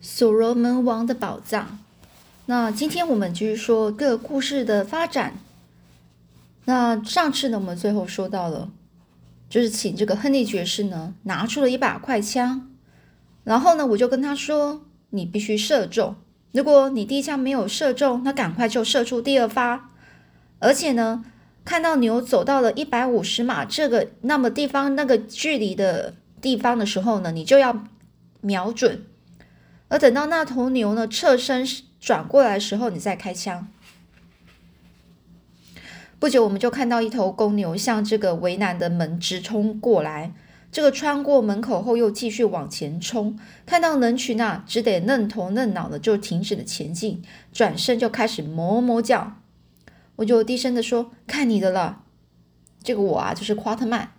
[0.00, 1.78] 所罗门王的宝藏。
[2.46, 5.34] 那今天我们继续说各故事的发展。
[6.64, 8.70] 那上次呢，我们最后说到了，
[9.50, 12.70] 就是请这个亨利爵士呢拿出了一把快枪，
[13.44, 16.16] 然后呢，我就跟他说：“你必须射中，
[16.52, 19.90] 如果你第一枪没有射中，那赶快就射出第二发。
[20.60, 21.24] 而且呢，
[21.64, 27.84] 看到牛走到了一百五十码这个那么地方那个距离的地方的时候呢，你就要
[28.40, 29.04] 瞄准。”
[29.90, 31.66] 而等到那头牛呢侧身
[32.00, 33.68] 转过来的时候，你再开枪。
[36.18, 40.32] 不久，我们就看到一头公牛向这个围栏的门直冲过来。
[40.70, 43.36] 这个穿过门口后，又继续往前冲。
[43.66, 47.22] 看到人群啊，只得愣头愣脑的就停止了前进，
[47.52, 49.38] 转身就开始哞哞叫。
[50.16, 52.04] 我就低声的说：“看你的了。”
[52.84, 54.12] 这个我啊，就是夸特曼。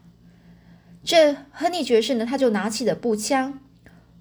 [1.04, 3.60] 这亨利爵士呢，他就拿起了步枪，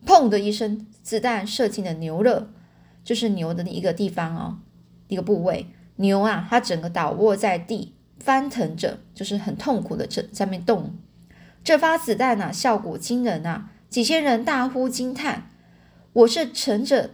[0.07, 0.87] 砰的一声。
[1.03, 2.47] 子弹射进了牛肋，
[3.03, 4.59] 就是牛的一个地方哦，
[5.09, 5.67] 一个部位。
[5.97, 10.95] 牛啊，它整个倒卧在地，翻腾着，就是很痛苦的在在面动。
[11.65, 13.71] 这发子弹啊，效果惊人啊！
[13.89, 15.51] 几千人大呼惊叹。
[16.13, 17.11] 我是沉着、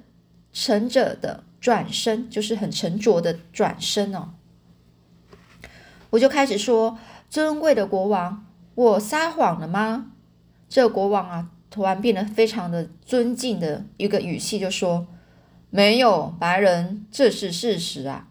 [0.53, 4.31] 沉着的转身，就是很沉着的转身哦。
[6.11, 6.99] 我就开始说
[7.31, 10.13] ：“尊贵的国王，我撒谎了吗？”
[10.69, 11.51] 这国王啊。
[11.69, 15.07] 突然变得非常的尊敬的一个语气，就说
[15.69, 18.29] ：“没有白人，这是事实啊。”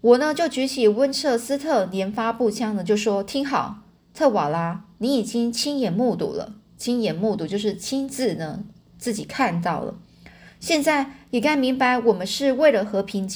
[0.00, 8.64] 我呢就举起温彻斯特连发步枪呢，就说：“听好，特瓦拉，你已经亲眼目睹了，亲眼目睹就是亲自呢
[8.98, 9.94] 自己看到了。
[10.58, 13.28] 现在你该明白，我们是为了和平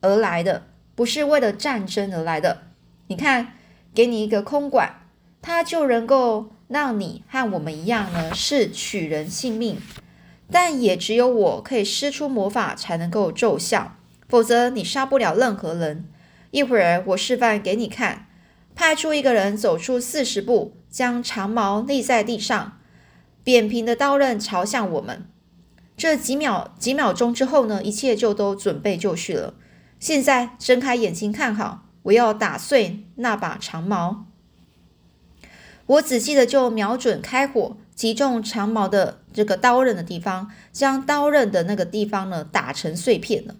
[0.00, 2.62] 而来的，不是为了战争而来的。
[3.06, 3.52] 你看，
[3.94, 5.06] 给你一个空管，
[5.42, 9.78] 他就能够。”让你和我们一样呢，是取人性命，
[10.52, 13.96] 但也只有我可以施出魔法才能够奏效，
[14.28, 16.04] 否则你杀不了任何人。
[16.52, 18.28] 一会儿我示范给你看，
[18.76, 22.78] 派出一个人走出四十步，将长矛立在地上，
[23.42, 25.26] 扁平的刀刃朝向我们。
[25.96, 29.54] 这几秒几秒钟之后呢，一切就都准备就绪了。
[29.98, 34.26] 现在睁开眼睛看好，我要打碎那把长矛。
[35.90, 43.56] 我仔细的就瞄准开火，击中长矛的这个刀刃的地方，将刀刃的那个地方呢打成碎片了。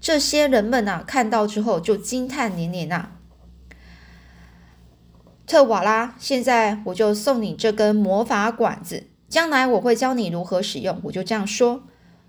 [0.00, 3.10] 这些人们啊看到之后就惊叹连连呐。
[5.44, 11.00] 特瓦拉，现在我就送你这根魔法管子，将来我会教你如何使用。
[11.04, 11.82] 我就这样说，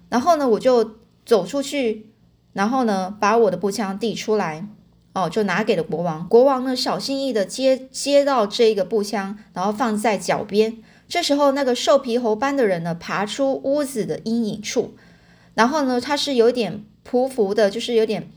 [0.09, 2.09] 然后呢，我就走出去，
[2.53, 4.67] 然后呢，把我的步枪递出来。
[5.13, 6.27] 哦，就拿给了国王。
[6.27, 10.77] 国王呢，小心翼翼的接接到这个步枪，然后放在脚边。
[11.07, 14.95] 这时候，那个瘦皮猴般的人呢，爬出屋子的阴影处，
[15.53, 18.31] 然后呢，他是有点匍匐的，就是有点，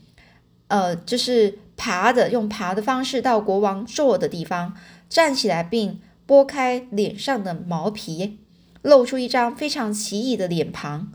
[0.67, 4.75] 呃，就是爬的，用爬的方式到国王坐的地方，
[5.09, 8.37] 站起来，并拨开脸上的毛皮，
[8.83, 11.11] 露出一张非常奇异的脸庞。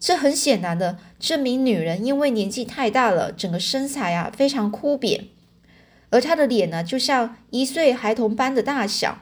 [0.00, 5.26] 这很显然的证明，女人因为年纪太大了，整个身材啊非常枯扁，
[6.10, 9.18] 而她的脸呢，就像一岁孩童般的大小。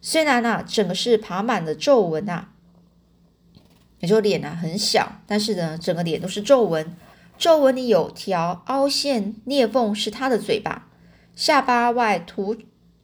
[0.00, 2.48] 虽然呢，整个是爬满了皱纹啊，
[4.00, 6.96] 也就脸呢很小，但是呢，整个脸都是皱纹，
[7.38, 10.88] 皱纹里有条凹陷裂缝，是她的嘴巴。
[11.36, 12.56] 下巴外凸，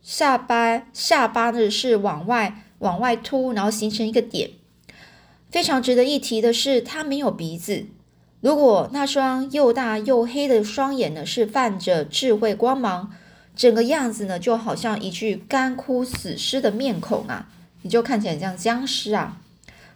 [0.03, 4.51] 下巴下巴呢是往外往外凸，然后形成一个点。
[5.56, 7.87] 非常值得一提的是，他没有鼻子。
[8.43, 13.11] 如果那双又大又黑的双眼呢，是泛着智慧光芒，
[13.56, 17.49] 整个样子呢，就好像一具干枯死尸的面孔啊，
[17.81, 19.39] 你就看起来像僵尸啊。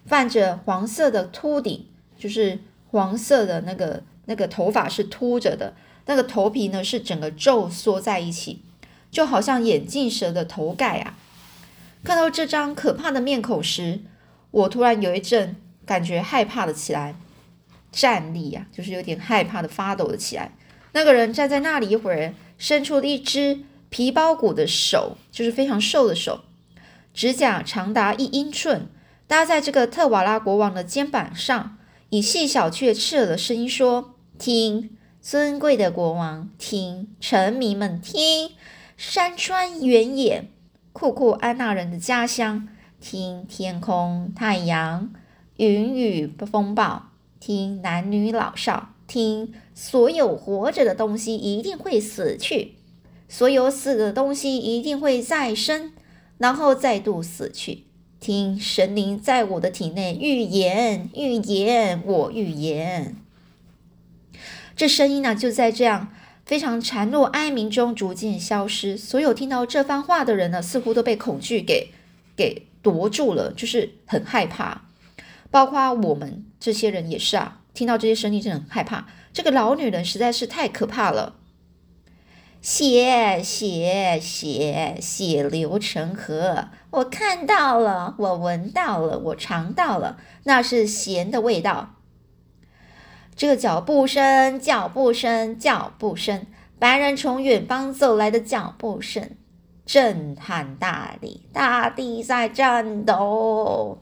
[0.07, 1.85] 泛着黄色的秃顶，
[2.19, 2.61] 就是
[2.91, 5.75] 黄色的那个那个头发是秃着的，
[6.07, 8.63] 那个头皮呢是整个皱缩在一起，
[9.11, 11.19] 就好像眼镜蛇的头盖啊。
[12.03, 14.01] 看到这张可怕的面孔时，
[14.51, 15.57] 我突然有一阵
[15.87, 17.15] 感觉害怕了起来，
[17.93, 20.53] 站立呀，就是有点害怕的发抖了起来。
[20.93, 26.41] 那个人站在那里一会儿，伸出了一只皮包骨的手，就是非常瘦的手，
[27.15, 28.89] 指甲长达一英寸，
[29.29, 38.51] 搭在这个特瓦拉国王的肩膀上，以细小却刺耳的声音说：“听，尊贵的国王，听，臣民们听，
[38.97, 40.51] 山川原野，
[40.93, 42.69] 库库安纳人的家乡。”
[43.01, 45.11] 听天空、太阳、
[45.57, 47.11] 云雨风暴，
[47.41, 52.75] 听男女老少，听所有活着的东西一定会死去，
[53.29, 55.93] 所有死的东西一定会再生，
[56.39, 57.85] 然后再度死去。
[58.21, 63.17] 听神灵在我的体内预言，预言，我预言。
[64.77, 66.09] 这声音呢，就在这样
[66.45, 68.95] 非常孱弱哀鸣中逐渐消失。
[68.97, 71.89] 所有听到这番话的人呢，似乎都被恐惧给
[72.37, 74.83] 给夺住了，就是很害怕。
[75.51, 79.07] 包括我们这些人也是啊，听到这些声音真的很害怕。
[79.33, 81.37] 这个老女人实在是太可怕了。
[82.61, 91.95] 血血血血流成河，我看到了，我闻到了，我尝到了，那是咸的味道。
[93.35, 96.45] 这个脚步声，脚步声，脚步声，
[96.79, 99.31] 白人从远方走来的脚步声，
[99.93, 103.99] 震撼大地，大地在颤抖。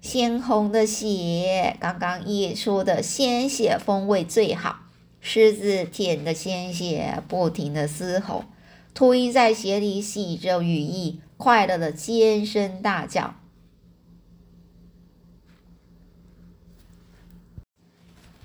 [0.00, 4.76] 鲜红的血，刚刚溢出的鲜血风味最好。
[5.20, 8.46] 狮子舔着鲜血，不停的嘶吼。
[8.94, 13.34] 秃鹰在血里洗着羽翼，快乐的尖声大叫。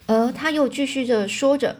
[0.08, 1.78] 而他又继续着说着：“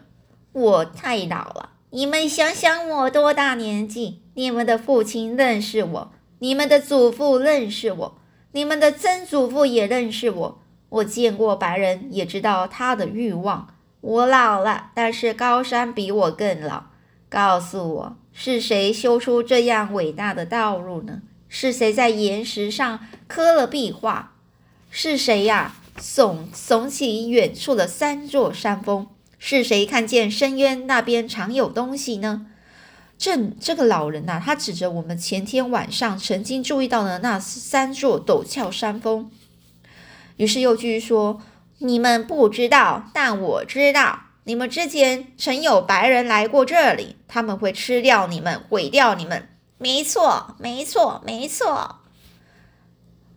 [0.54, 4.22] 我太老了，你们想想我多大年纪？
[4.40, 8.18] 你们的父亲认识我，你们的祖父认识我，
[8.54, 10.62] 你们的曾祖父也认识我。
[10.88, 16.86] 我见过白人，也知道他的欲望。”我老了，但是高山比我更老。
[17.28, 21.22] 告诉我，是谁修出这样伟大的道路呢？
[21.50, 24.36] 是谁在岩石上刻了壁画？
[24.90, 25.76] 是谁呀？
[26.00, 29.06] 耸耸起远处的三座山峰？
[29.38, 32.46] 是谁看见深渊那边常有东西呢？
[33.20, 39.30] 这这个老人呐，他指着我们前天晚上曾经注意到的那三座陡峭山峰，
[40.38, 41.42] 于是又继续说。
[41.82, 44.24] 你们不知道，但我知道。
[44.44, 49.48] 你们之前曾有白人来过这里，他们会吃掉你们，毁掉你们。
[49.78, 52.00] 没错，没错，没错。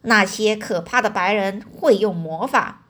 [0.01, 2.87] 那些可怕的白人会用魔法，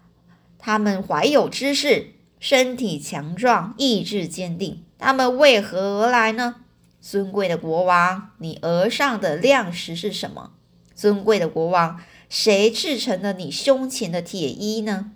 [0.58, 4.82] 他们怀有知识，身体强壮，意志坚定。
[4.98, 6.61] 他们为何而来呢？
[7.02, 10.52] 尊贵的国王，你额上的亮石是什么？
[10.94, 15.10] 尊贵的国王，谁制成了你胸前的铁衣呢？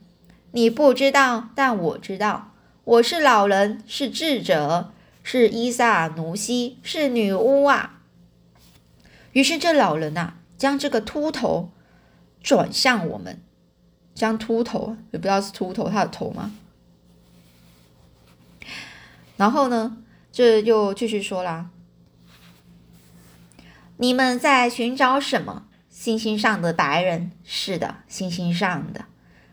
[0.51, 2.53] 你不知道，但我知道。
[2.83, 4.93] 我是老人，是智者，
[5.23, 8.01] 是伊萨奴西，是女巫啊。
[9.33, 11.71] 于是这老人呐，将这个秃头
[12.43, 13.41] 转向我们，
[14.13, 16.53] 将秃头也不知道是秃头，他的头吗？
[19.37, 19.99] 然后呢，
[20.33, 21.71] 这又继续说啦
[23.99, 25.65] ：“你们在寻找什么？
[25.89, 27.33] 星星上的白人？
[27.43, 29.07] 是的，星星上的。”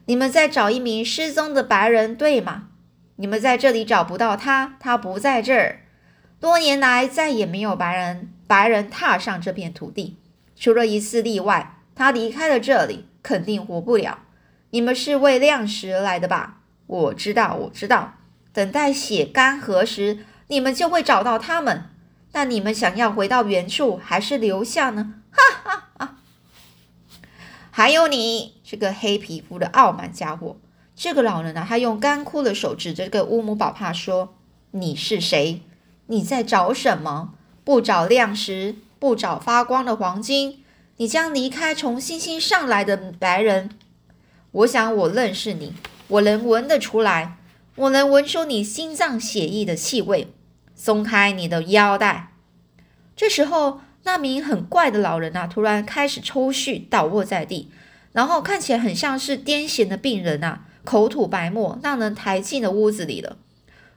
[0.06, 2.68] 你们在找一名失踪的白人，对吗？
[3.16, 5.84] 你们在这里找不到他，他不在这儿。
[6.42, 10.18] 多年来再也没有白人白人踏上这片土地，
[10.58, 14.20] 除了一次例外，他离开了这里，肯定活不了。
[14.72, 16.58] 你们是为亮石而来的吧？
[16.86, 18.16] 我知道，我知道。
[18.52, 21.86] 等待血干涸时，你们就会找到他们。
[22.34, 25.16] 那你们想要回到原处，还是留下呢？
[25.32, 26.18] 哈哈哈！
[27.72, 28.54] 还有你。
[28.66, 30.58] 这个黑皮肤的傲慢家伙，
[30.96, 34.34] 这个老人呢，他用干枯的手指着这个乌姆宝帕说
[34.72, 35.62] ：“你是谁？
[36.08, 37.36] 你在找什么？
[37.64, 40.64] 不找亮石，不找发光的黄金，
[40.98, 43.70] 你将离开从星星上来的白人。
[44.52, 45.76] 我想我认识你，
[46.08, 47.38] 我能闻得出来，
[47.76, 50.34] 我能闻出你心脏血液的气味。
[50.74, 52.30] 松开你的腰带。”
[53.24, 57.72] 这时候，那名很怪的老人啊，突然开始抽搐，倒卧在地。
[58.12, 63.38] 然后看起来很像是癫痫的病人呐，口吐白沫，让人抬进了屋子里了。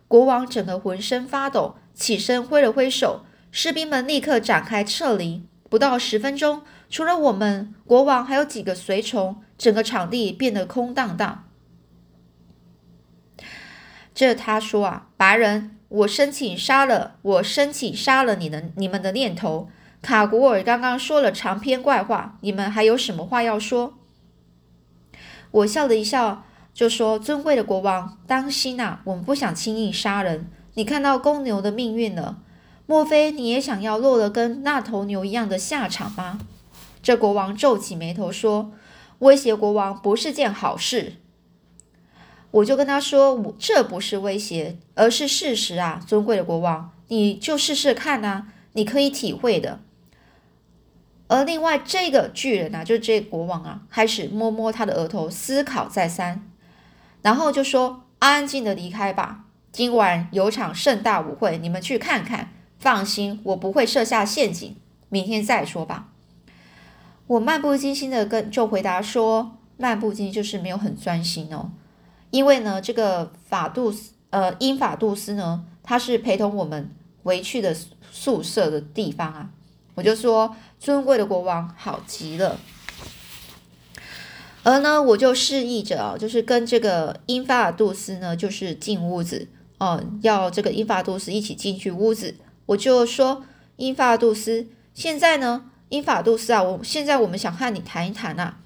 [0.07, 5.43] 国王整个浑身发抖，起身挥了挥手，士兵们立刻展开撤离。
[5.69, 11.49] 不到十分钟，除了我们，国王还有几个随从，整个场地变得空荡荡。
[14.15, 19.69] 这他说啊，白人，我申请杀了，我申请杀了你的你们的念头。
[20.03, 23.95] 卡古尔刚刚说了长篇怪话，你们还有什么话要说？
[25.51, 28.99] 我笑了一笑，就说：“尊贵的国王，当心呐！
[29.05, 30.51] 我们不想轻易杀人。
[30.75, 32.39] 你看到公牛的命运了，
[32.87, 36.41] 莫非你也想要落了跟那头牛一样的下场吗？”
[37.03, 38.73] 这国王皱起眉头说
[39.21, 41.15] ：“威胁国王不是件好事。”
[42.57, 46.03] 我就跟他说：“我这不是威胁，而是事实啊！
[46.07, 49.81] 尊贵的国王，你就试试看呐，你可以体会的。”
[51.29, 56.49] 而另外这个巨人啊，就是这国王啊，开始摸摸他的额头，思考再三，
[57.21, 62.51] 然后就说：“安静的离开吧，今晚有场盛大舞会，你们去看看。
[62.79, 64.77] 放心，我不会设下陷阱，
[65.11, 66.09] 明天再说吧。”
[67.27, 71.73] 我漫不经心的跟就回答说，漫不经心就是没有很专心哦，
[72.37, 76.91] 因为呢，这个法杜斯呃英法杜斯呢，他是陪同我们
[77.23, 77.75] 回去的
[78.13, 79.49] 宿舍的地方啊，
[79.95, 82.61] 我就说尊贵的国王好极了。
[84.65, 92.35] 而呢，我就示意着啊，就是跟这个英法杜斯呢，就是进屋子哦，要这个英法杜斯一起进去屋子。
[92.67, 93.45] 我就说，
[93.77, 98.59] 英法杜斯，现在呢，英法杜斯啊，我现在我们想和你谈一谈啊。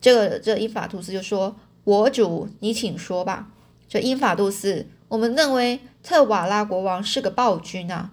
[0.00, 3.48] 这个这英法杜斯就说：“我主，你请说吧。”
[3.88, 8.10] 这英法杜斯，我们认为特瓦拉国王是个暴君啊。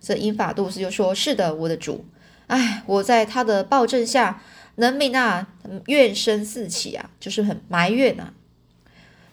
[0.00, 2.04] 这英法杜斯就说：“是的，我的主。
[2.46, 4.42] 哎，我在他的暴政下。”
[4.78, 5.48] 人民啊，
[5.86, 8.32] 怨声四起啊，就是很埋怨啊。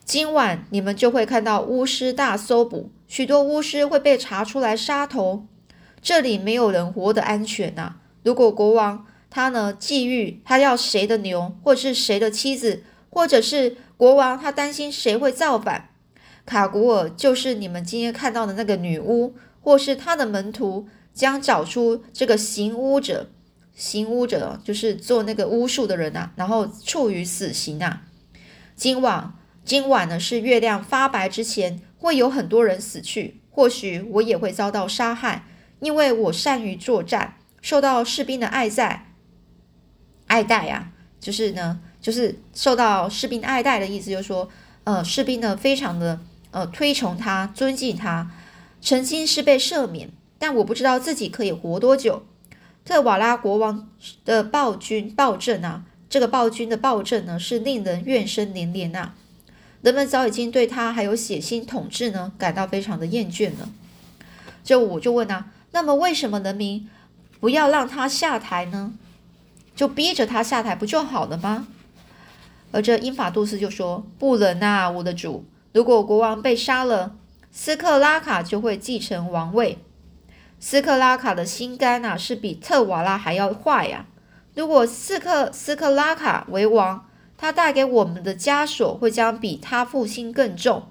[0.03, 5.45] 今晚你们就会看到巫师大搜捕，许多巫师会被查出来杀头。
[6.01, 7.97] 这里没有人活得安全呐。
[8.23, 12.81] 如果国王他呢觊觎他要谁的牛，或者是谁的妻子，
[13.15, 15.87] 或者是国王他担心谁会造反，
[16.45, 23.29] 卡古尔就是你们今天看到的那个女巫，或是他的门徒，将找出这个行巫者。
[23.73, 28.03] 行巫者就是做那个巫术的人呐，然后处于死刑啊。
[28.75, 35.45] 今晚，今晚呢是月亮发白之前，会有很多人死去，或许我也会遭到杀害，
[35.79, 39.13] 因为我善于作战，受到士兵的爱戴，
[40.27, 40.91] 爱戴呀，
[41.21, 44.47] 就是呢，就是受到士兵爱戴的意思，就是说，
[44.83, 46.19] 呃，士兵呢非常的
[46.51, 48.29] 呃推崇他，尊敬他，
[48.79, 52.23] 曾经是被赦免，但我不知道自己可以活多久。
[52.85, 53.89] 特瓦拉国王
[54.23, 59.13] 的暴君暴政啊，这个暴君的暴政呢，是令人怨声连连呐。
[59.81, 63.67] 人们早已经对他还有血腥统治呢，感到非常的厌倦了。
[64.63, 66.87] 就我就问啊，那么为什么人民
[67.39, 68.93] 不要让他下台呢？
[69.75, 71.65] 就逼着他下台不就好了吗？
[72.71, 77.15] 而这英法杜斯就说：“不能啊，我的主，如果国王被杀了，
[77.51, 79.79] 斯克拉卡就会继承王位。”
[80.59, 84.07] 斯克拉卡的心肝呐，是比特瓦拉还要坏呀！
[84.55, 87.07] 如果斯克斯克拉卡为王，
[87.37, 90.83] 他带给我们的枷锁会将比他父亲更重。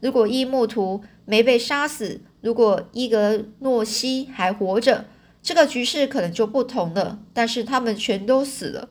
[0.00, 5.04] 如果伊木图没被杀死，如果伊格诺西还活着，
[5.42, 7.18] 这个局势可能就不同了。
[7.34, 8.88] 但是他们全都死了。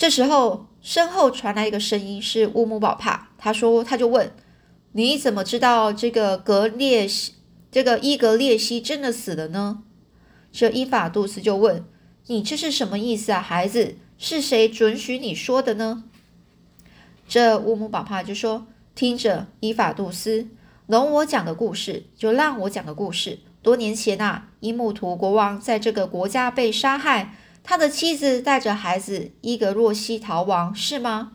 [0.00, 3.28] 这时候，身后传来一个声音，是乌姆宝帕。
[3.36, 4.32] 他说：“他就问。”
[4.92, 7.34] 你怎么知道这个格列西，
[7.70, 9.82] 这个伊格列西真的死了呢？
[10.50, 11.84] 这伊法杜斯就问
[12.28, 13.96] ：“你这是什么意思啊，孩子？
[14.16, 16.04] 是谁准许你说的呢？”
[17.28, 18.66] 这乌姆宝帕就说
[18.96, 20.48] ：“听着，伊法杜斯，
[20.86, 23.40] 容我讲个故事，就让我讲个故事。
[23.60, 27.34] 多年前啊，伊木图国王在这个国家被杀害，
[27.70, 31.34] 他的妻子带着孩子伊格洛西逃亡，是吗？”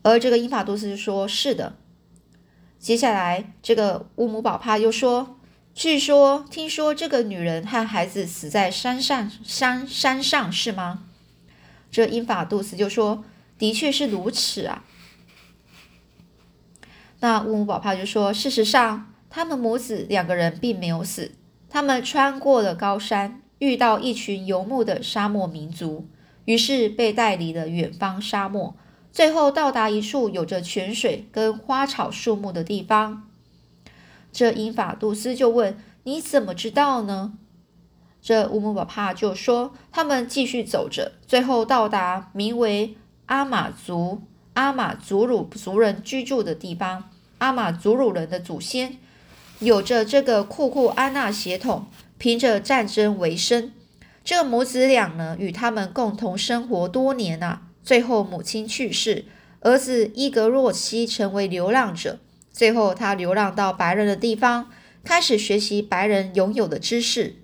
[0.00, 1.76] 而这个英法杜斯说：“是的。”
[2.80, 5.38] 接下来，这个乌姆宝帕又说
[5.74, 11.02] ：“据说，听说这个女人和孩子死在山上，山山上是吗？”
[11.92, 13.22] 这英法杜斯就说
[13.58, 14.84] ：“的确是如此啊。”
[17.20, 21.32] 那乌姆宝帕就说：“事实上，他们母子两个人并没有死，
[21.68, 26.06] 他们穿过了高山，遇到一群游牧的沙漠民族，
[26.44, 28.74] 于是被带离了远方沙漠。”
[29.10, 33.28] 最后到达一处有着泉水跟花草树木的地方，
[34.30, 37.32] 这英法杜斯就问：“你怎么知道呢？”
[38.20, 42.96] 这乌姆巴帕就说：“他们继续走着，最后到达名为
[43.26, 44.22] 阿马族
[44.52, 47.10] 阿马祖鲁族人居住的地方。
[47.38, 48.98] 阿马祖鲁人的祖先
[49.60, 51.86] 有着这个库库安纳血统，
[52.18, 53.72] 凭着战争为生。
[54.22, 59.24] 这母子俩呢，与他们共同生活多年啊。”最后，母亲去世，
[59.60, 62.18] 儿子伊格洛西成为流浪者。
[62.52, 64.70] 最后，他流浪到白人的地方，
[65.02, 67.36] 开始学习白人拥有的知识。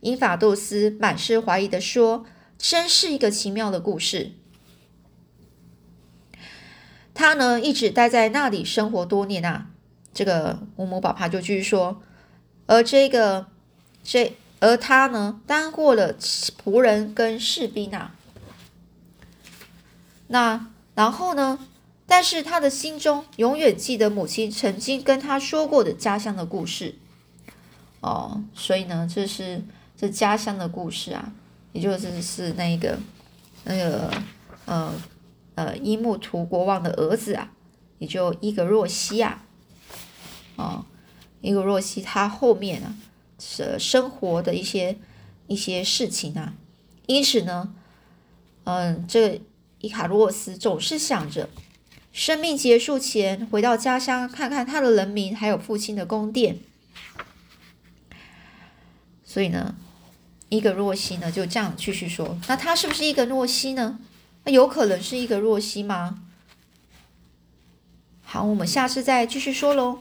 [0.00, 2.26] 英法杜斯满是怀疑的说
[2.58, 4.32] ：“真是一个奇妙的故事。”
[7.14, 9.68] 他呢，一直待在那里生活多年啊。
[10.12, 12.02] 这个乌姆宝帕就继续说
[12.66, 13.46] ：“而这个
[14.02, 18.14] 这而他呢，当过了仆人跟士兵啊。”
[20.28, 21.58] 那然后呢？
[22.04, 26.96] 但是他的心中永远记得母亲曾经跟他说过的家乡的故事。
[28.00, 29.62] 哦，所以呢，这是
[29.96, 31.32] 这家乡的故事啊，
[31.72, 32.98] 也就是是那个
[33.64, 34.12] 那个
[34.66, 34.92] 呃
[35.54, 37.50] 呃伊木图国王的儿子啊，
[37.98, 39.44] 也就伊格若西啊，
[40.56, 40.84] 哦，
[41.40, 42.92] 伊格若西他后面啊
[43.44, 44.96] 是生活的一些
[45.48, 46.54] 一些事情啊。
[47.06, 47.74] 因此呢，
[48.64, 49.40] 嗯，这
[49.80, 51.50] 伊卡洛斯总是想着
[52.12, 56.60] 生命结束前回到家乡，看看他的人民还有父亲的宫殿。
[59.24, 59.74] 所以呢，
[60.48, 63.98] 伊格若西呢就这样继续说：“那他是不是一个若西呢？
[64.44, 66.22] 那有可能是一个若西吗？”
[68.22, 70.00] 好，我们下次再继续说喽。